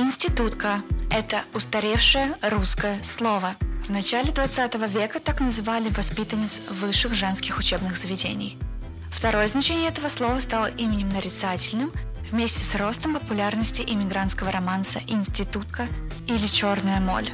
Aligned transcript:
Институтка– 0.00 0.80
это 1.10 1.42
устаревшее 1.52 2.34
русское 2.40 3.02
слово. 3.02 3.56
В 3.84 3.90
начале 3.90 4.32
20 4.32 4.74
века 4.88 5.20
так 5.20 5.40
называли 5.40 5.90
воспитанниц 5.90 6.62
высших 6.70 7.12
женских 7.12 7.58
учебных 7.58 7.98
заведений. 7.98 8.56
Второе 9.10 9.46
значение 9.46 9.90
этого 9.90 10.08
слова 10.08 10.38
стало 10.38 10.70
именем 10.70 11.10
нарицательным 11.10 11.92
вместе 12.30 12.64
с 12.64 12.74
ростом 12.76 13.12
популярности 13.12 13.82
иммигрантского 13.86 14.50
романса 14.50 15.00
«Институтка» 15.06 15.86
или 16.26 16.46
«Черная 16.46 16.98
моль». 16.98 17.30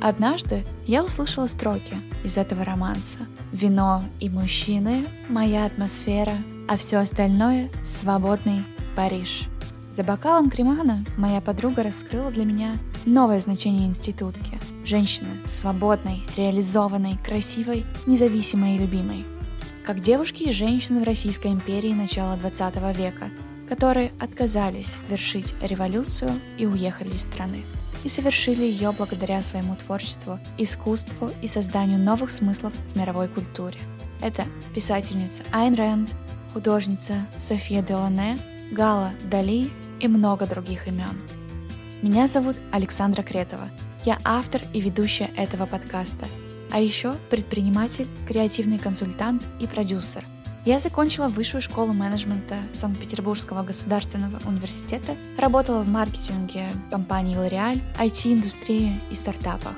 Однажды 0.00 0.64
я 0.86 1.04
услышала 1.04 1.48
строки 1.48 2.00
из 2.24 2.38
этого 2.38 2.64
романса. 2.64 3.18
«Вино 3.52 4.04
и 4.20 4.30
мужчины– 4.30 5.06
моя 5.28 5.66
атмосфера, 5.66 6.38
а 6.66 6.78
все 6.78 6.96
остальное– 6.96 7.68
свободный 7.84 8.64
Париж». 8.96 9.48
За 9.94 10.02
бокалом 10.02 10.50
кремана 10.50 11.04
моя 11.16 11.40
подруга 11.40 11.84
раскрыла 11.84 12.32
для 12.32 12.44
меня 12.44 12.78
новое 13.04 13.38
значение 13.40 13.86
институтки. 13.86 14.58
Женщины 14.84 15.28
свободной, 15.46 16.24
реализованной, 16.36 17.16
красивой, 17.24 17.86
независимой 18.04 18.74
и 18.74 18.78
любимой. 18.78 19.24
Как 19.86 20.00
девушки 20.00 20.42
и 20.42 20.52
женщины 20.52 20.98
в 20.98 21.04
Российской 21.04 21.52
империи 21.52 21.92
начала 21.92 22.34
20 22.34 22.74
века, 22.96 23.30
которые 23.68 24.10
отказались 24.18 24.96
вершить 25.08 25.54
революцию 25.62 26.40
и 26.58 26.66
уехали 26.66 27.14
из 27.14 27.22
страны. 27.22 27.62
И 28.02 28.08
совершили 28.08 28.62
ее 28.62 28.90
благодаря 28.90 29.42
своему 29.42 29.76
творчеству, 29.76 30.40
искусству 30.58 31.30
и 31.40 31.46
созданию 31.46 32.00
новых 32.00 32.32
смыслов 32.32 32.72
в 32.92 32.98
мировой 32.98 33.28
культуре. 33.28 33.78
Это 34.20 34.42
писательница 34.74 35.44
Айн 35.52 35.74
Рэнд, 35.74 36.10
художница 36.52 37.14
София 37.38 37.80
Делане, 37.80 38.36
Гала 38.72 39.12
Дали 39.30 39.70
и 40.00 40.08
много 40.08 40.46
других 40.46 40.88
имен. 40.88 41.18
Меня 42.02 42.26
зовут 42.26 42.56
Александра 42.72 43.22
Кретова. 43.22 43.68
Я 44.04 44.18
автор 44.24 44.60
и 44.74 44.80
ведущая 44.80 45.30
этого 45.36 45.64
подкаста, 45.64 46.26
а 46.70 46.78
еще 46.78 47.14
предприниматель, 47.30 48.06
креативный 48.28 48.78
консультант 48.78 49.42
и 49.60 49.66
продюсер. 49.66 50.24
Я 50.66 50.80
закончила 50.80 51.28
высшую 51.28 51.62
школу 51.62 51.92
менеджмента 51.92 52.56
Санкт-Петербургского 52.72 53.62
государственного 53.62 54.40
университета, 54.46 55.14
работала 55.38 55.82
в 55.82 55.88
маркетинге 55.88 56.70
компании 56.90 57.36
L'Oreal, 57.36 57.80
IT-индустрии 57.98 58.98
и 59.10 59.14
стартапах. 59.14 59.74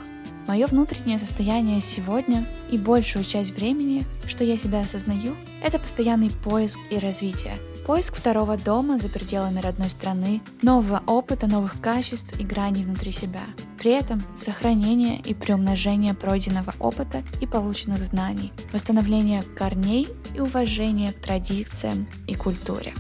Мое 0.47 0.67
внутреннее 0.67 1.19
состояние 1.19 1.81
сегодня 1.81 2.47
и 2.71 2.79
большую 2.79 3.25
часть 3.25 3.57
времени, 3.57 4.05
что 4.27 4.45
я 4.45 4.57
себя 4.57 4.81
осознаю, 4.81 5.37
это 5.63 5.79
постоянный 5.79 6.31
поиск 6.31 6.79
и 6.91 6.99
развитие– 6.99 7.55
Поиск 7.87 8.17
второго 8.17 8.57
дома 8.57 8.99
за 8.99 9.09
пределами 9.09 9.61
родной 9.61 9.91
страны, 9.91 10.43
нового 10.61 11.05
опыта, 11.07 11.47
новых 11.47 11.81
качеств 11.81 12.37
и 12.37 12.43
граней 12.43 12.83
внутри 12.83 13.13
себя. 13.13 13.43
При 13.79 13.93
этом 13.93 14.25
сохранение 14.37 15.21
и 15.21 15.35
приумножение 15.35 16.13
пройденного 16.13 16.75
опыта 16.81 17.23
и 17.41 17.47
полученных 17.47 18.03
знаний, 18.03 18.53
восстановление 18.73 19.45
корней 19.57 20.09
и 20.35 20.41
уважение 20.41 21.13
к 21.13 21.21
традициям 21.21 22.09
и 22.27 22.35
культуре. 22.35 22.93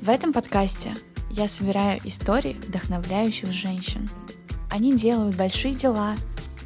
В 0.00 0.08
этом 0.08 0.32
подкасте 0.32 0.94
я 1.30 1.46
собираю 1.46 2.00
истории 2.04 2.56
вдохновляющих 2.66 3.52
женщин. 3.52 4.08
Они 4.70 4.96
делают 4.96 5.36
большие 5.36 5.74
дела, 5.74 6.14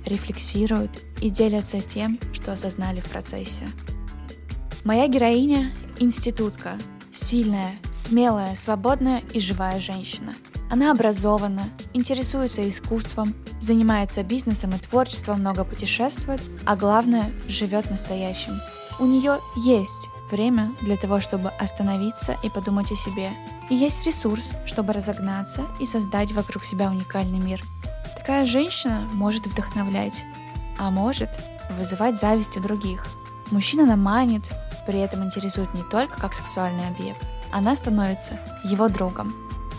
рефлексируют 0.06 0.92
и 1.20 1.28
делятся 1.28 1.80
тем, 1.80 2.20
что 2.34 2.52
осознали 2.52 3.00
в 3.00 3.08
процессе. 3.08 3.66
Моя 4.84 5.08
героиня– 5.08 5.74
институтка, 5.98 6.78
Сильная, 7.14 7.76
смелая, 7.92 8.56
свободная 8.56 9.22
и 9.32 9.38
живая 9.38 9.78
женщина. 9.78 10.34
Она 10.68 10.90
образована, 10.90 11.70
интересуется 11.92 12.68
искусством, 12.68 13.34
занимается 13.60 14.24
бизнесом 14.24 14.70
и 14.70 14.78
творчеством, 14.78 15.38
много 15.38 15.62
путешествует, 15.62 16.42
а 16.66 16.74
главное, 16.74 17.30
живет 17.46 17.88
настоящим. 17.88 18.54
У 18.98 19.06
нее 19.06 19.38
есть 19.54 20.08
время 20.32 20.72
для 20.80 20.96
того, 20.96 21.20
чтобы 21.20 21.50
остановиться 21.60 22.36
и 22.42 22.50
подумать 22.50 22.90
о 22.90 22.96
себе. 22.96 23.30
И 23.70 23.76
есть 23.76 24.04
ресурс, 24.04 24.50
чтобы 24.66 24.92
разогнаться 24.92 25.66
и 25.78 25.86
создать 25.86 26.32
вокруг 26.32 26.64
себя 26.64 26.90
уникальный 26.90 27.38
мир. 27.38 27.62
Такая 28.18 28.44
женщина 28.44 29.08
может 29.12 29.46
вдохновлять, 29.46 30.24
а 30.80 30.90
может 30.90 31.30
вызывать 31.78 32.18
зависть 32.18 32.56
у 32.56 32.60
других. 32.60 33.06
Мужчина 33.52 33.86
наманит, 33.86 34.42
при 34.86 35.00
этом 35.00 35.24
интересует 35.24 35.72
не 35.74 35.82
только 35.82 36.20
как 36.20 36.34
сексуальный 36.34 36.88
объект, 36.88 37.20
она 37.52 37.76
становится 37.76 38.38
его 38.64 38.88
другом. 38.88 39.32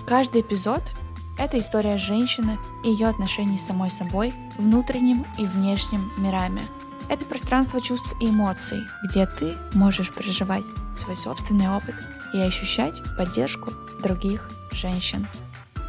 Каждый 0.08 0.42
эпизод— 0.42 0.82
это 1.38 1.60
история 1.60 1.98
женщины 1.98 2.58
и 2.84 2.90
ее 2.90 3.08
отношений 3.08 3.58
с 3.58 3.66
самой 3.66 3.92
собой, 3.92 4.34
внутренним 4.58 5.26
и 5.38 5.46
внешним 5.46 6.10
мирами. 6.18 6.62
Это 7.10 7.26
пространство 7.26 7.82
чувств 7.82 8.14
и 8.22 8.30
эмоций, 8.30 8.80
где 9.10 9.28
ты 9.28 9.56
можешь 9.74 10.14
проживать 10.14 10.64
свой 10.98 11.16
собственный 11.16 11.70
опыт 11.70 11.96
и 12.34 12.40
ощущать 12.40 13.02
поддержку 13.18 13.72
других 14.02 14.50
женщин. 14.72 15.28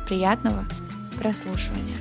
Приятного 0.06 0.64
прослушивания! 1.16 1.96